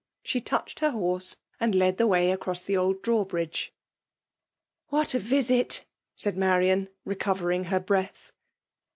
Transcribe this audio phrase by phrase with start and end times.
[0.23, 3.71] she touched her horse^ and led the way across the old draw bridge."
[4.89, 5.85] What a visit!
[6.01, 8.31] '* said Marian^ recovering her breath.